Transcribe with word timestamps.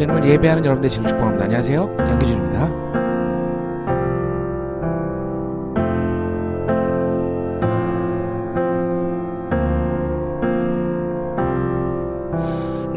주님을 0.00 0.24
예배하는 0.24 0.64
여러분들 0.64 0.88
지금 0.88 1.06
축복합니다. 1.06 1.44
안녕하세요. 1.44 1.94
양기준입니다. 1.98 2.68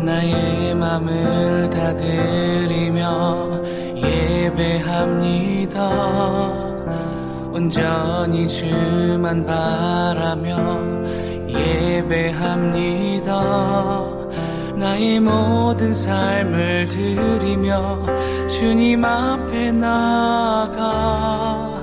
나의 0.01 0.73
맘을 0.75 1.69
다 1.69 1.93
드리며 1.93 3.61
예배합니다. 3.97 5.79
온전히 7.51 8.47
주만 8.47 9.45
바라며 9.45 10.79
예배합니다. 11.49 13.33
나의 14.93 15.19
모든 15.19 15.91
삶을 15.91 16.87
드리며 16.87 18.05
주님 18.47 19.03
앞에 19.03 19.71
나가 19.71 21.81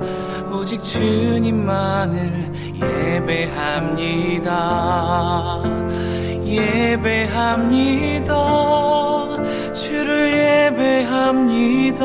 오직 0.53 0.81
주님만을 0.81 2.53
예배합니다. 2.77 4.53
예배합니다. 6.45 8.33
주를 9.73 10.71
예배합니다. 10.71 12.05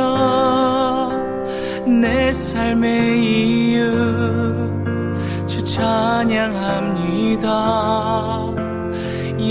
내 2.01 2.31
삶의 2.31 3.23
이유 3.23 4.73
주 5.45 5.63
찬양합니다. 5.65 7.45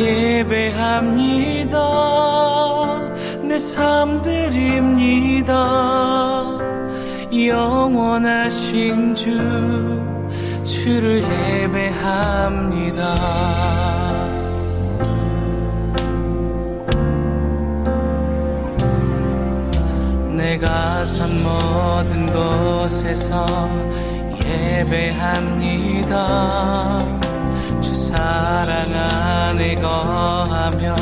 예배합니다. 0.00 1.78
내 3.42 3.58
삶 3.74 4.20
드립니다. 4.22 5.52
영원하신 7.32 9.14
주 9.14 9.38
주를 10.64 11.22
예배합니다. 11.22 13.14
내가 20.36 21.04
선 21.04 21.42
모든 21.42 22.32
곳에서 22.32 23.46
예배합니다. 24.44 26.14
주 28.14 28.16
사랑 28.16 28.94
안에 28.94 29.74
거하며 29.74 30.94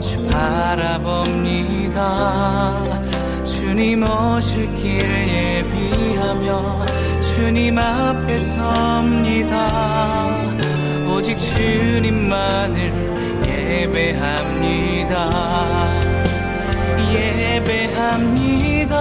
주 0.00 0.22
바라봅니다. 0.30 2.00
주님 3.42 4.04
오실 4.04 4.72
길 4.76 5.00
예비하며 5.00 6.86
주님 7.34 7.76
앞에 7.78 8.38
섭니다. 8.38 10.28
오직 11.08 11.36
주님만을 11.36 12.92
예배합니다. 13.48 15.30
예배합니다. 17.12 18.94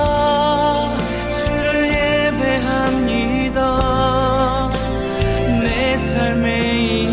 주를 1.46 1.88
예배합니다. 2.34 3.60
내 5.62 5.96
삶의 5.98 7.13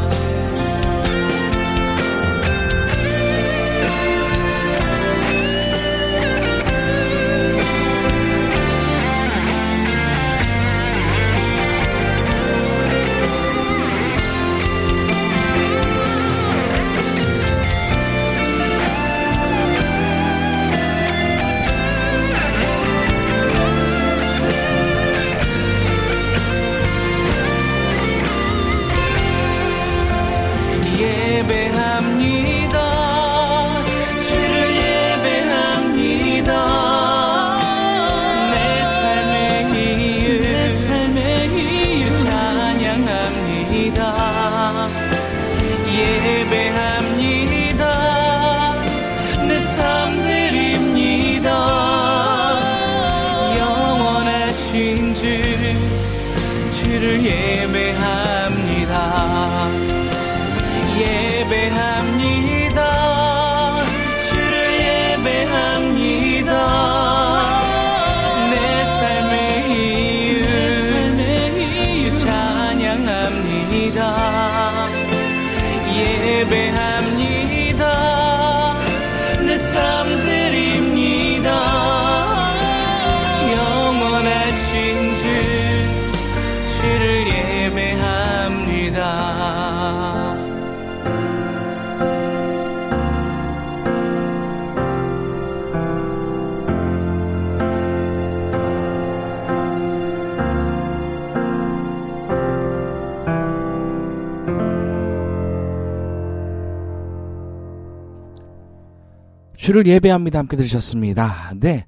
주를 109.71 109.87
예배합니다. 109.87 110.37
함께 110.37 110.57
들으셨습니다. 110.57 111.53
네. 111.55 111.87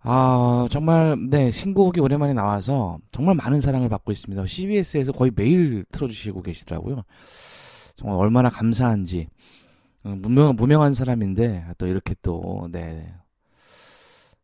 아, 0.00 0.66
정말, 0.72 1.16
네, 1.30 1.52
신곡이 1.52 2.00
오랜만에 2.00 2.32
나와서 2.32 2.98
정말 3.12 3.36
많은 3.36 3.60
사랑을 3.60 3.88
받고 3.88 4.10
있습니다. 4.10 4.44
CBS에서 4.44 5.12
거의 5.12 5.30
매일 5.34 5.84
틀어주시고 5.92 6.42
계시더라고요. 6.42 7.04
정말 7.94 8.18
얼마나 8.18 8.50
감사한지. 8.50 9.28
어, 10.04 10.08
무명, 10.16 10.56
무명한 10.56 10.94
사람인데, 10.94 11.66
또 11.78 11.86
이렇게 11.86 12.16
또, 12.22 12.68
네. 12.72 13.14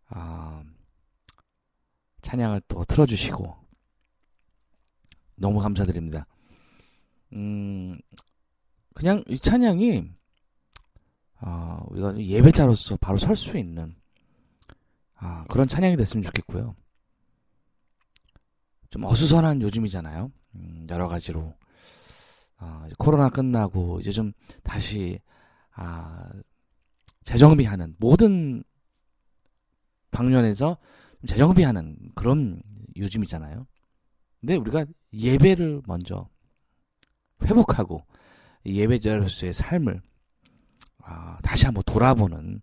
아, 0.09 0.63
찬양을 2.23 2.63
또 2.69 2.85
틀어주시고 2.85 3.57
너무 5.35 5.59
감사드립니다. 5.59 6.27
음, 7.33 7.99
그냥 8.95 9.25
이 9.27 9.37
찬양이 9.37 10.13
아, 11.45 11.81
우리가 11.89 12.17
예배자로서 12.19 12.97
바로 12.97 13.19
설 13.19 13.37
수 13.37 13.59
있는 13.59 13.95
아, 15.17 15.45
그런 15.49 15.67
찬양이 15.69 15.97
됐으면 15.97 16.23
좋겠고요. 16.25 16.75
좀 18.91 19.05
어수선한 19.05 19.63
요즘이잖아요. 19.63 20.31
음, 20.55 20.87
여러 20.91 21.09
가지로 21.09 21.55
아, 22.59 22.85
이제 22.87 22.95
코로나 22.99 23.29
끝나고 23.29 24.01
이제 24.01 24.11
좀 24.11 24.33
다시 24.63 25.21
아, 25.75 26.31
재정비하는 27.23 27.97
모든 27.99 28.63
방면에서 30.11 30.77
재정비하는 31.27 31.97
그런 32.15 32.61
요즘이잖아요. 32.97 33.67
근데 34.41 34.57
우리가 34.57 34.85
예배를 35.13 35.83
먼저 35.87 36.29
회복하고 37.45 38.05
예배자로서의 38.67 39.53
삶을 39.53 40.03
아, 41.03 41.39
다시 41.43 41.67
한번 41.67 41.83
돌아보는 41.87 42.61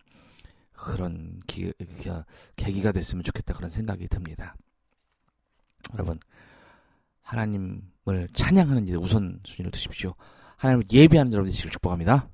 그런 0.74 1.42
기, 1.46 1.74
기, 2.00 2.10
계기가 2.56 2.92
됐으면 2.92 3.24
좋겠다 3.24 3.54
그런 3.54 3.70
생각이 3.70 4.08
듭니다. 4.08 4.56
여러분 5.94 6.18
하나님을 7.22 8.28
찬양하는 8.34 8.88
일에 8.88 8.98
우선순위를 8.98 9.72
두십시오. 9.72 10.16
하나님을 10.58 10.86
예배하는 10.92 11.32
여러분들 11.32 11.52
되시길 11.52 11.72
축복합니다. 11.72 12.28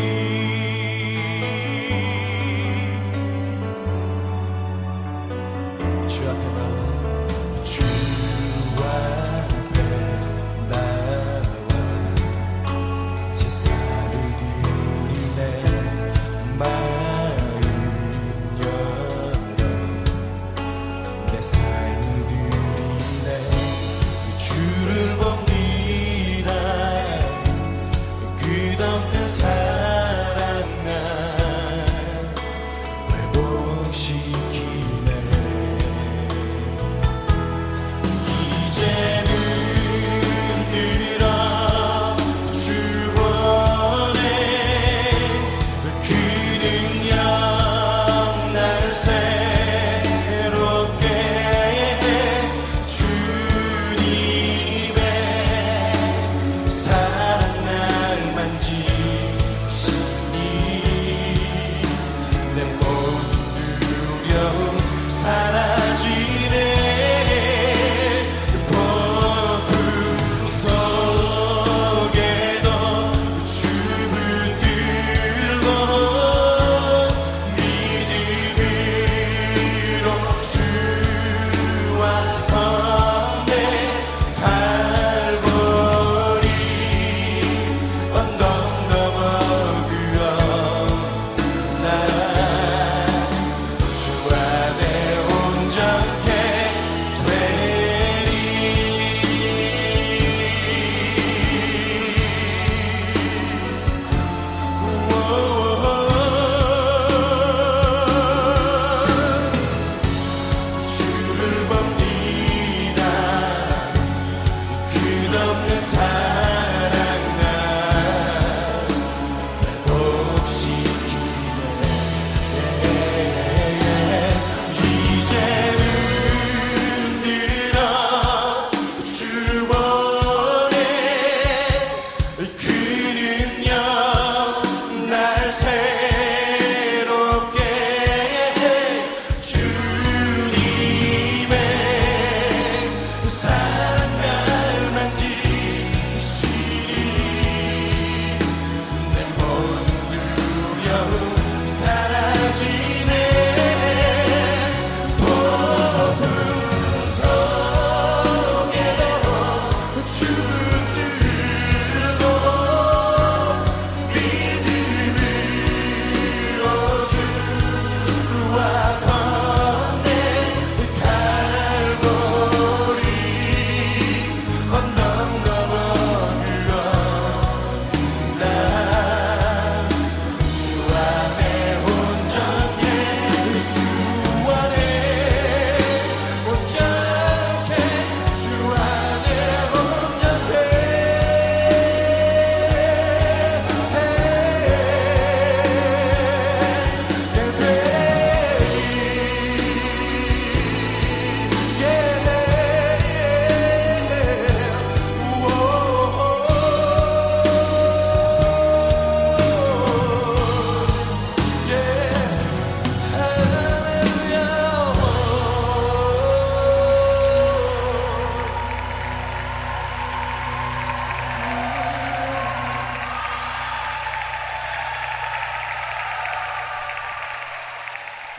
be. 0.00 0.29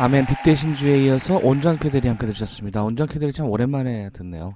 아멘 0.01 0.25
빛 0.25 0.41
대신 0.43 0.73
주에 0.73 1.03
이어서 1.03 1.37
온전케들이 1.37 2.07
함께 2.07 2.25
들으셨습니다. 2.25 2.83
온전케들이 2.83 3.31
참 3.31 3.47
오랜만에 3.47 4.09
듣네요. 4.09 4.55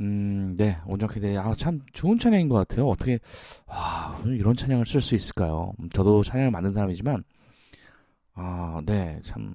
음, 0.00 0.56
네, 0.58 0.76
온전케들이 0.86 1.38
아, 1.38 1.54
참 1.54 1.82
좋은 1.92 2.18
찬양인 2.18 2.48
것 2.48 2.56
같아요. 2.56 2.88
어떻게 2.88 3.20
와 3.68 4.20
이런 4.26 4.56
찬양을 4.56 4.86
쓸 4.86 5.00
수 5.00 5.14
있을까요? 5.14 5.72
음, 5.78 5.88
저도 5.88 6.24
찬양을 6.24 6.50
만든 6.50 6.72
사람이지만 6.72 7.22
아, 8.34 8.82
네, 8.84 9.20
참 9.22 9.54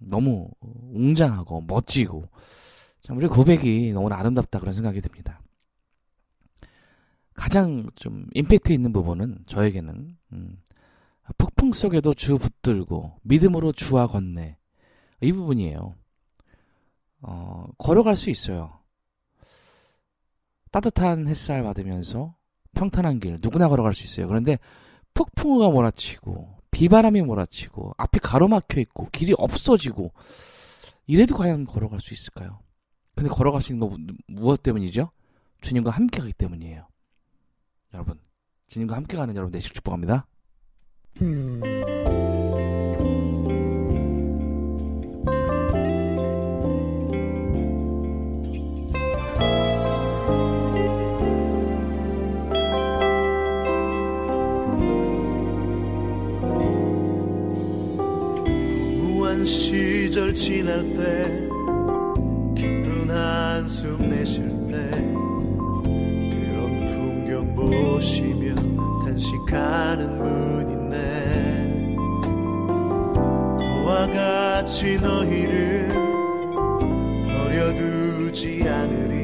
너무 0.00 0.50
웅장하고 0.60 1.60
멋지고 1.68 2.24
참 3.02 3.16
우리 3.18 3.28
고백이 3.28 3.92
너무 3.92 4.08
아름답다 4.08 4.58
그런 4.58 4.74
생각이 4.74 5.00
듭니다. 5.00 5.40
가장 7.34 7.88
좀 7.94 8.26
임팩트 8.34 8.72
있는 8.72 8.92
부분은 8.92 9.44
저에게는 9.46 10.16
음, 10.32 10.56
폭풍 11.62 11.70
속에도 11.72 12.12
주 12.12 12.38
붙들고 12.38 13.20
믿음으로 13.22 13.70
주와 13.70 14.08
건네 14.08 14.58
이 15.20 15.32
부분이에요. 15.32 15.94
어, 17.20 17.66
걸어갈 17.78 18.16
수 18.16 18.30
있어요. 18.30 18.80
따뜻한 20.72 21.28
햇살 21.28 21.62
받으면서 21.62 22.34
평탄한 22.74 23.20
길 23.20 23.38
누구나 23.40 23.68
걸어갈 23.68 23.94
수 23.94 24.02
있어요. 24.02 24.26
그런데 24.26 24.58
폭풍우가 25.14 25.70
몰아치고 25.70 26.58
비바람이 26.72 27.22
몰아치고 27.22 27.92
앞이 27.96 28.18
가로막혀 28.18 28.80
있고 28.80 29.08
길이 29.12 29.32
없어지고 29.38 30.12
이래도 31.06 31.36
과연 31.36 31.66
걸어갈 31.66 32.00
수 32.00 32.12
있을까요? 32.12 32.58
근데 33.14 33.30
걸어갈 33.30 33.60
수 33.60 33.72
있는 33.72 33.88
거 33.88 33.96
무- 33.96 34.06
무엇 34.26 34.64
때문이죠? 34.64 35.12
주님과 35.60 35.92
함께 35.92 36.18
가기 36.18 36.32
때문이에요. 36.32 36.88
여러분, 37.94 38.18
주님과 38.66 38.96
함께 38.96 39.16
가는 39.16 39.36
여러분 39.36 39.52
되시길 39.52 39.74
축복합니다. 39.76 40.26
시절 59.44 60.34
지날 60.34 60.82
때 60.94 61.48
깊은 62.54 63.10
한숨 63.10 63.98
내쉴 64.08 64.44
때 64.68 64.90
그런 65.84 66.74
풍경 66.86 67.54
보시며 67.54 68.54
단식하는 69.04 70.18
분 70.18 70.81
있네 70.92 71.96
그와 73.58 74.06
같이 74.06 74.98
너희를 75.00 75.88
버려두지 77.26 78.68
않으리 78.68 79.21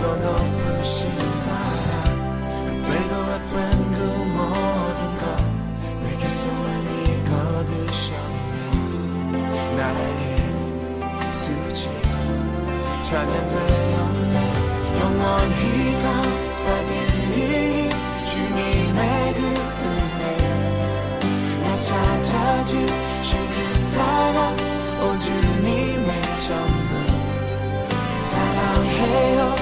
더 0.00 0.14
높으신 0.16 1.10
사랑 1.30 1.92
되고 2.84 3.12
왔던 3.28 3.52
그 3.92 3.96
모든 4.36 5.00
것 5.18 5.22
내게 6.02 6.28
숨을 6.28 6.66
이거두셨네. 7.26 8.56
나의 9.76 10.00
수지 11.30 11.90
찬양되었네. 13.02 14.36
영원히 15.00 15.62
감사드리니 16.02 17.36
주님의 18.24 19.34
그 19.34 19.40
은혜. 19.82 20.22
나 21.62 21.66
찾아주신 21.80 23.30
그 23.50 23.56
사랑 23.78 24.38
오주님의 25.02 26.10
전부. 26.46 26.90
사랑해요. 28.14 29.57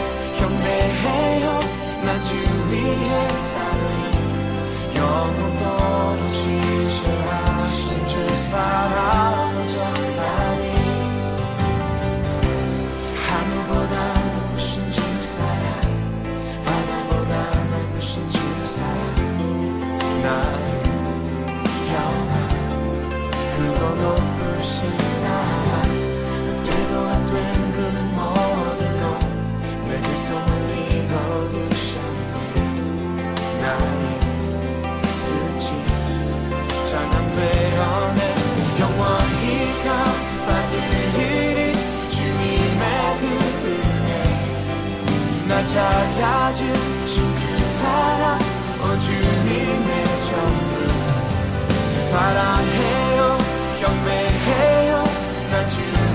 해요. 1.02 1.61
나주 2.04 2.35
위해 2.70 3.28
살리 3.28 4.96
영원 4.96 5.56
떨어지지 5.56 7.09
않으신 7.09 8.06
주 8.06 8.37
사랑 8.50 9.36
되어낸 37.37 38.20
영원히 38.81 39.83
감사들 39.85 40.72
일이 41.20 41.72
주님의 42.11 43.18
그 43.20 43.25
은혜. 43.66 44.09
나 45.49 45.62
찾아주신 45.64 47.35
그 47.35 47.64
사랑 47.79 48.38
어 48.81 48.99
주님의 48.99 50.05
전부 50.31 50.77
사랑해요 52.11 53.38
경배해요 53.81 55.05
나 55.51 55.66
주님 55.66 56.06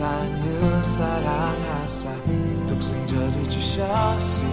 하사늘 0.00 0.82
사랑하사 0.82 2.08
독생자를 2.66 3.46
주셨으니 3.50 4.48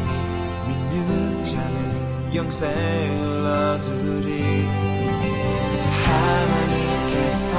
믿는 0.67 1.41
자는 1.41 2.35
영생을 2.35 3.45
얻으리. 3.45 4.67
하나님께서 6.03 7.57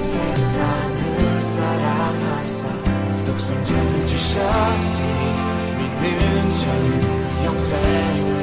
세상을 0.00 1.42
사랑하사 1.42 2.68
독생자를 3.24 4.06
주셨으니 4.06 5.22
믿는 5.78 6.48
자는 6.58 7.44
영생을 7.44 8.41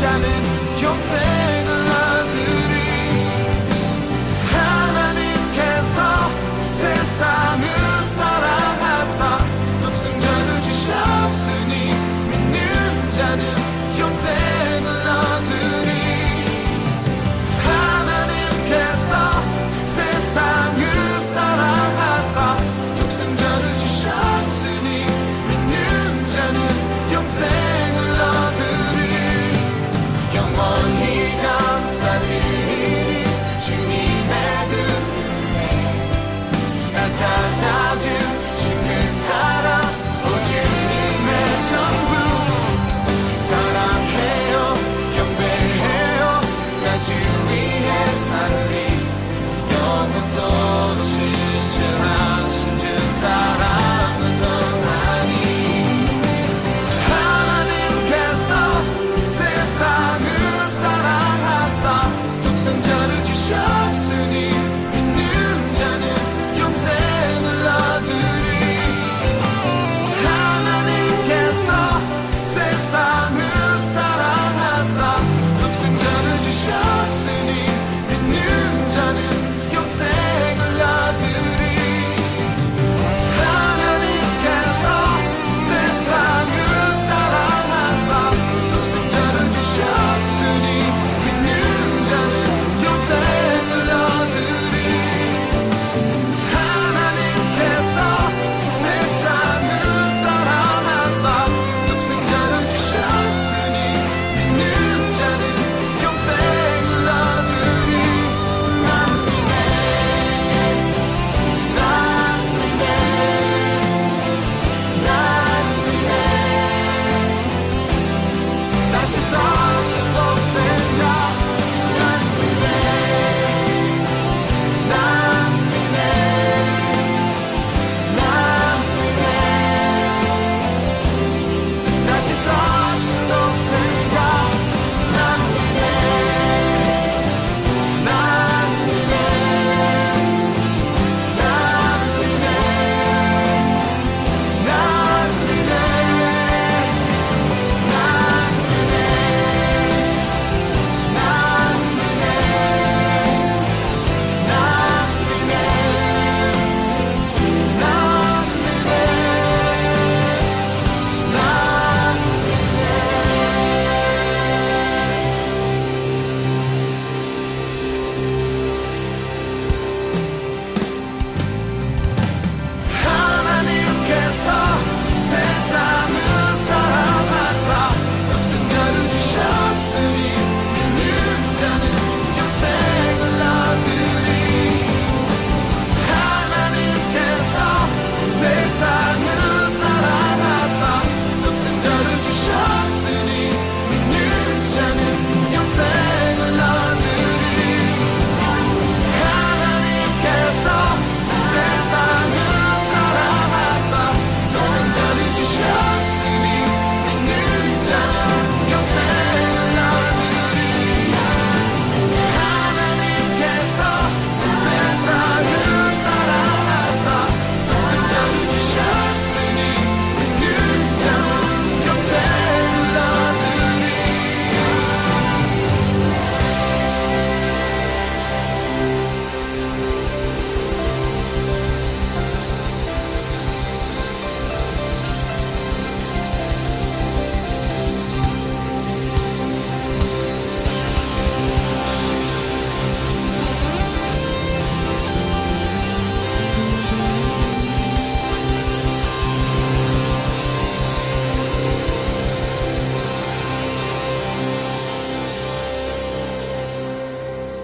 jamming 0.00 0.80
yourself. 0.80 1.37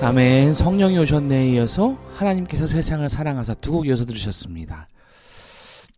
아멘. 0.04 0.52
성령이 0.52 0.98
오셨네 0.98 1.48
이어서 1.52 1.94
하나님께서 2.12 2.66
세상을 2.66 3.08
사랑하사 3.08 3.54
두 3.54 3.72
곡 3.72 3.86
이어서 3.86 4.04
들으셨습니다. 4.04 4.86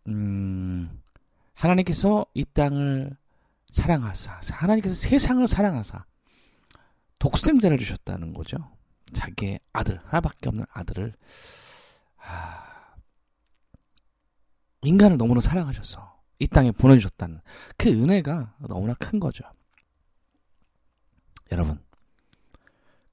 음, 0.06 1.02
하나님께서 1.54 2.24
이 2.32 2.44
땅을 2.44 3.16
사랑하사, 3.68 4.38
하나님께서 4.52 4.94
세상을 4.94 5.44
사랑하사 5.48 6.04
독생자를 7.18 7.78
주셨다는 7.78 8.32
거죠. 8.32 8.58
자기의 9.12 9.58
아들, 9.72 9.98
하나밖에 10.04 10.50
없는 10.50 10.66
아들을 10.72 11.12
아, 12.18 12.94
인간을 14.82 15.16
너무나 15.18 15.40
사랑하셔서 15.40 16.16
이 16.38 16.46
땅에 16.46 16.70
보내주셨다는 16.70 17.40
그 17.76 17.88
은혜가 17.88 18.54
너무나 18.68 18.94
큰 18.94 19.18
거죠. 19.18 19.42
여러분, 21.50 21.80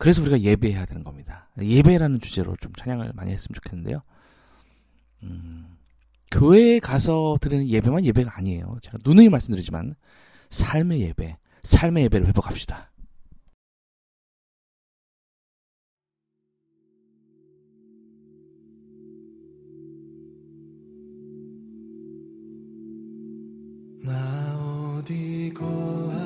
그래서 0.04 0.22
우리가 0.22 0.42
예배해야 0.42 0.86
되는 0.86 1.02
겁니다. 1.06 1.48
예배라는 1.62 2.20
주제로 2.20 2.58
좀 2.58 2.74
찬양을 2.74 3.13
많이 3.16 3.32
했으면 3.32 3.54
좋겠는데요. 3.56 4.02
음, 5.24 5.78
교회에 6.30 6.80
가서 6.80 7.38
드리는 7.39 7.70
예배만 7.70 8.04
예배가 8.04 8.36
아니에요. 8.36 8.80
제가 8.82 8.98
누누이 9.06 9.30
말씀드리지만 9.30 9.96
삶의 10.50 11.00
예배, 11.04 11.38
삶의 11.63 12.04
예배를 12.04 12.28
회복합시다. 12.28 12.92
나 24.04 24.98
어디 25.00 25.54
거 25.56 26.23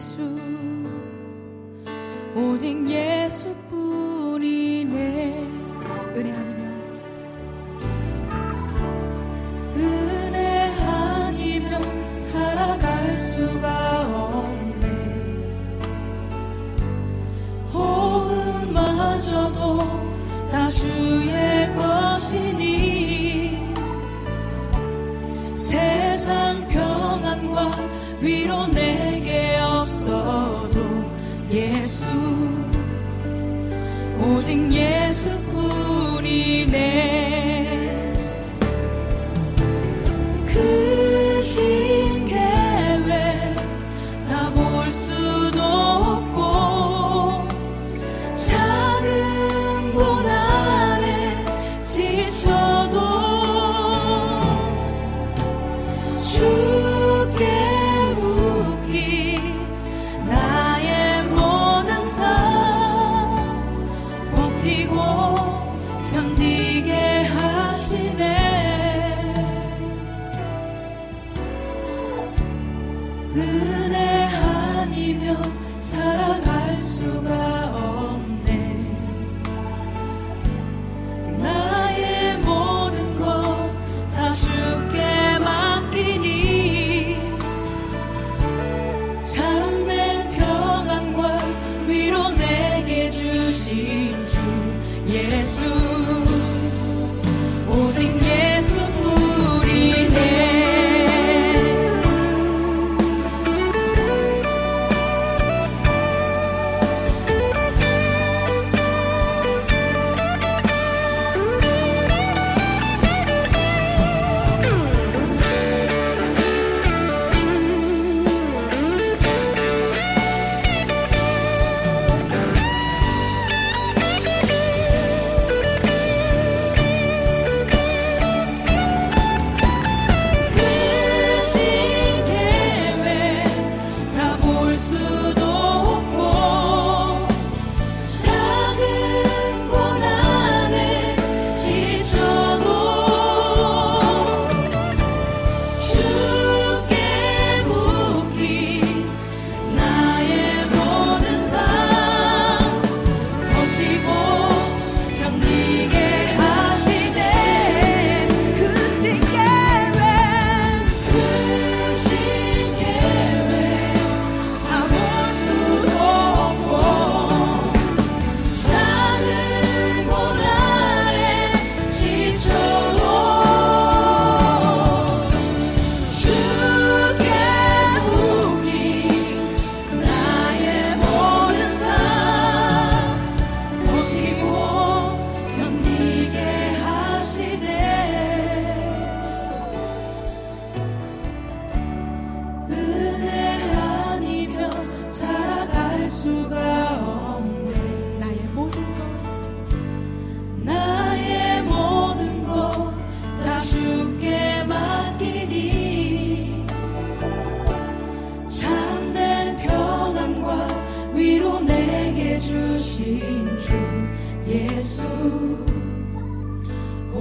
예수. 0.00 0.34
오직 2.34 2.88
예수뿐 2.88 3.79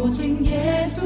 오직 0.10 0.44
예수 0.44 1.06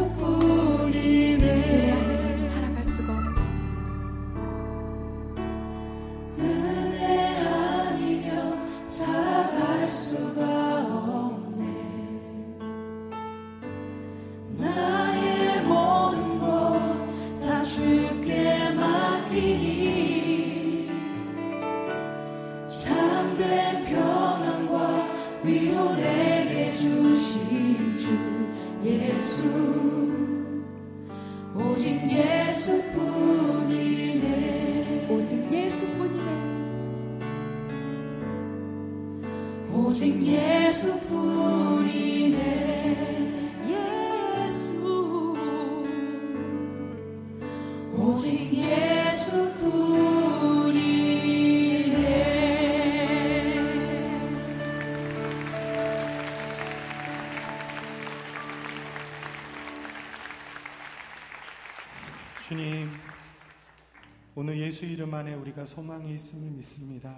예수 64.73 64.87
이름 64.87 65.13
안에 65.13 65.35
우리가 65.35 65.67
소망이 65.67 66.15
있음을 66.15 66.49
믿습니다. 66.49 67.15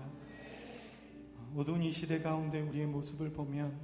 어두운 1.56 1.82
이 1.84 1.90
시대 1.90 2.20
가운데 2.20 2.60
우리의 2.60 2.86
모습을 2.86 3.32
보면 3.32 3.80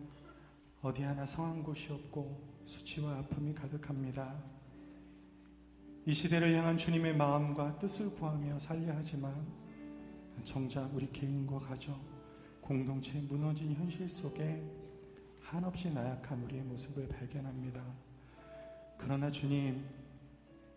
어디 0.81 1.03
하나 1.03 1.25
성한 1.25 1.63
곳이 1.63 1.93
없고 1.93 2.65
수치와 2.65 3.19
아픔이 3.19 3.55
가득합니다. 3.55 4.43
이 6.05 6.11
시대를 6.11 6.53
향한 6.53 6.77
주님의 6.77 7.15
마음과 7.15 7.79
뜻을 7.79 8.13
구하며 8.13 8.59
살려 8.59 8.91
하지만 8.93 9.33
정작 10.43 10.93
우리 10.93 11.09
개인과 11.09 11.59
가정, 11.59 11.97
공동체 12.59 13.21
무너진 13.21 13.73
현실 13.73 14.09
속에 14.09 14.69
한없이 15.39 15.89
나약한 15.93 16.43
우리의 16.43 16.63
모습을 16.63 17.07
발견합니다. 17.07 17.81
그러나 18.97 19.31
주님, 19.31 19.85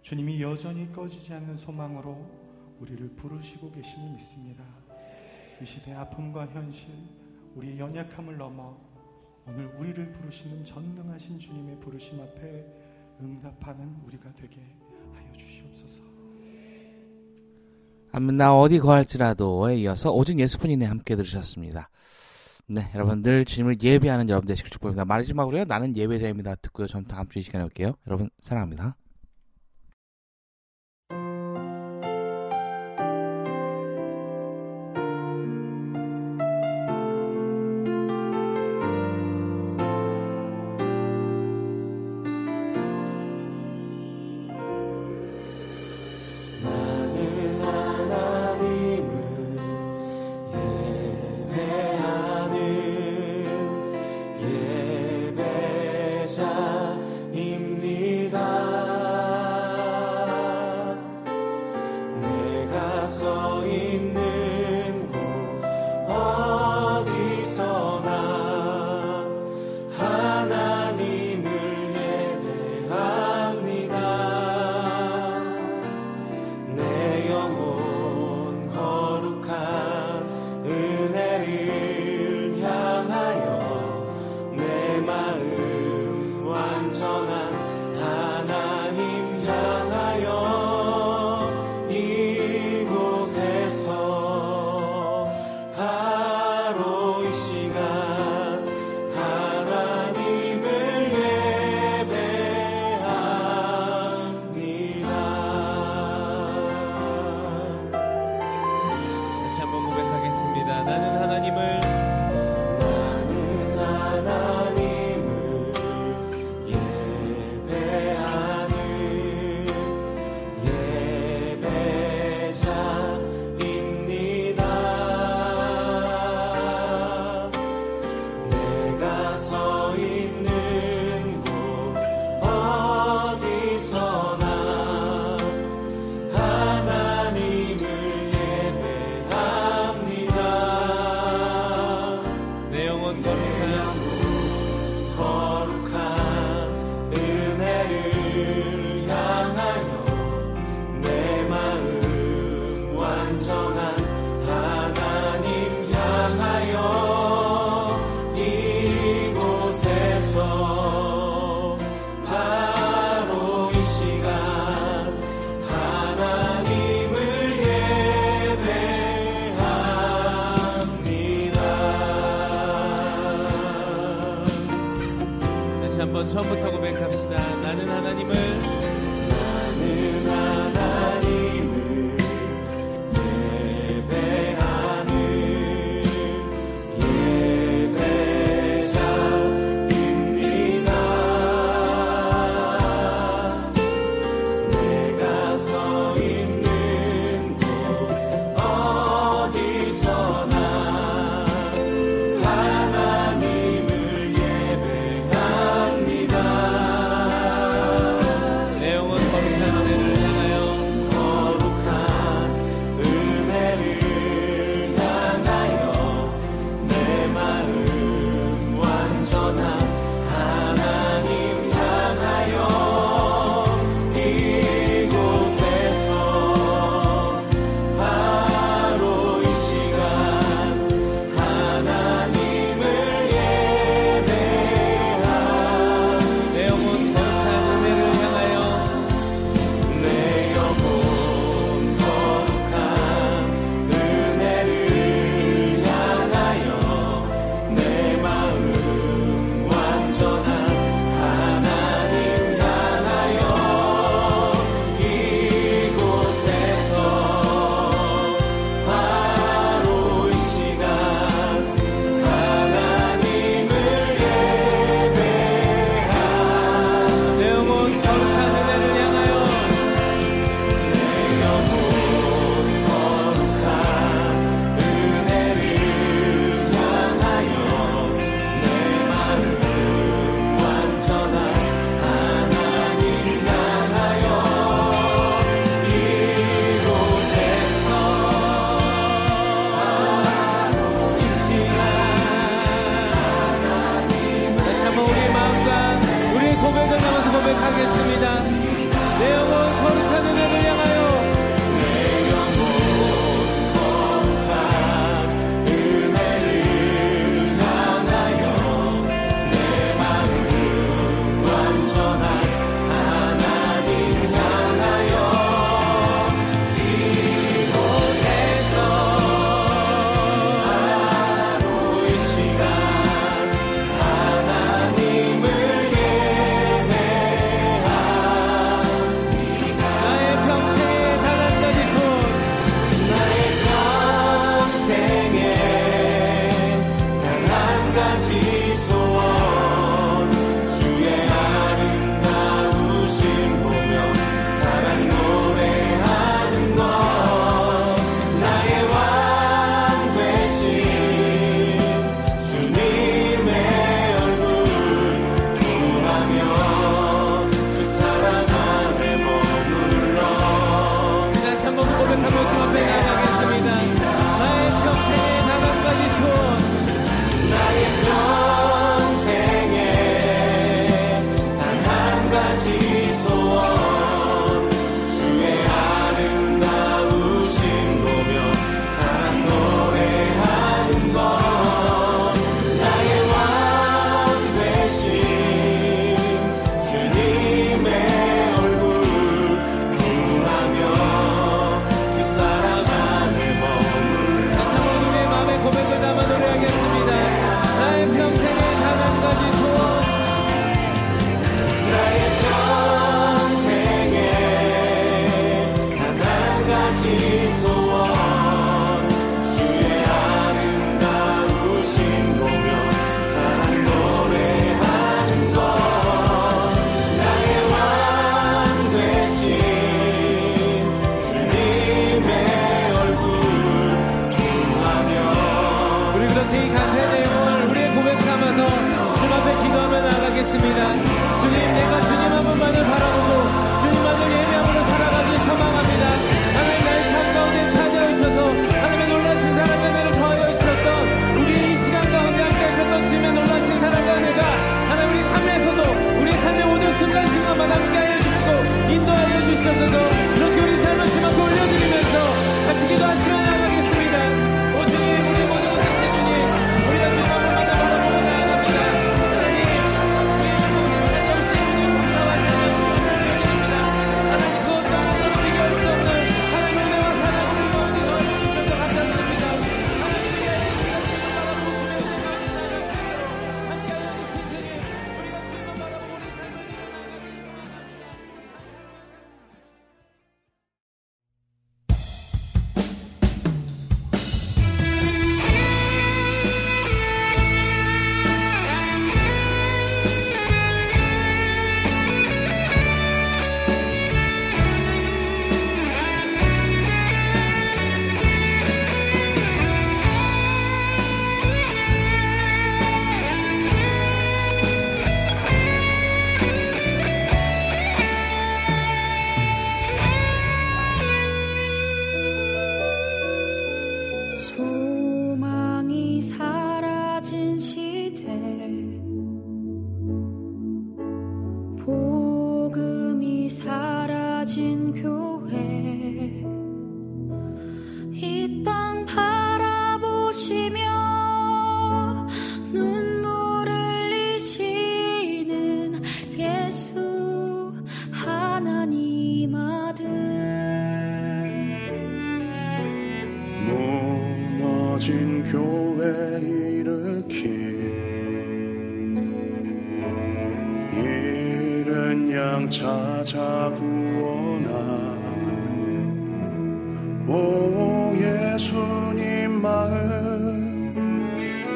주님이 0.02 0.40
여전히 0.40 0.92
꺼지지 0.92 1.34
않는 1.34 1.56
소망으로 1.56 2.43
우리를 2.80 3.08
부르시고 3.16 3.70
계심을 3.72 4.10
믿습니다. 4.12 4.64
이 5.62 5.64
시대의 5.64 5.96
아픔과 5.96 6.46
현실, 6.48 6.88
우리의 7.54 7.78
연약함을 7.78 8.36
넘어 8.36 8.76
오늘 9.46 9.66
우리를 9.78 10.12
부르시는 10.12 10.64
전능하신 10.64 11.38
주님의 11.38 11.78
부르심 11.80 12.20
앞에 12.20 12.66
응답하는 13.20 13.94
우리가 14.06 14.32
되게 14.34 14.60
하여 15.12 15.32
주시옵소서. 15.36 16.02
아멘 18.12 18.36
나 18.36 18.56
어디 18.56 18.78
거할지라도에 18.78 19.76
이어서 19.80 20.12
오직 20.12 20.38
예수뿐이네 20.38 20.84
함께 20.86 21.16
들으셨습니다. 21.16 21.90
네, 22.66 22.88
여러분들 22.94 23.44
주님을 23.44 23.82
예배하는 23.82 24.28
여러분 24.30 24.46
되시길 24.46 24.70
축복합니다. 24.70 25.04
마지막으로요. 25.04 25.64
나는 25.64 25.96
예배자입니다. 25.96 26.54
듣고요. 26.56 26.86
전 26.86 27.04
다음 27.04 27.28
주 27.28 27.38
이 27.38 27.42
시간에 27.42 27.64
올게요. 27.64 27.92
여러분 28.06 28.30
사랑합니다. 28.40 28.96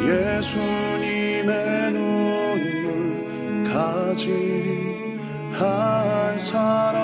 예수님의 0.08 1.92
눈물 1.92 3.64
가진 3.70 5.20
한 5.52 6.38
사람. 6.38 6.97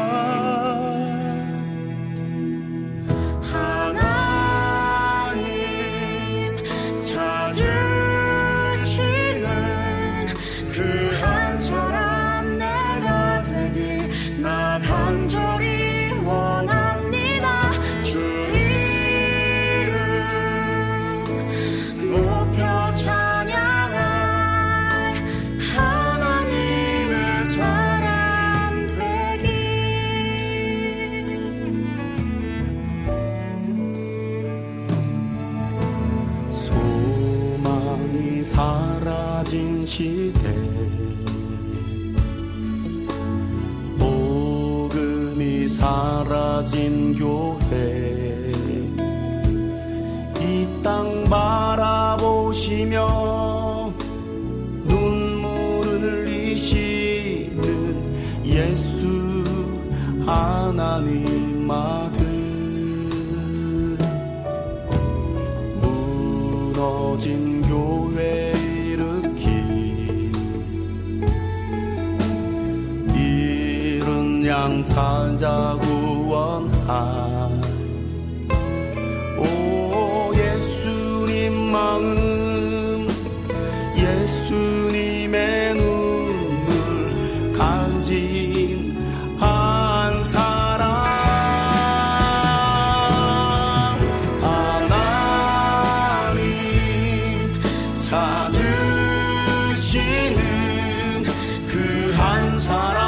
주시는 99.95 101.22
그 101.68 102.14
한 102.16 102.59
사람. 102.59 103.04